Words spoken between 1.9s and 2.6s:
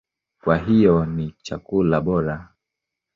bora.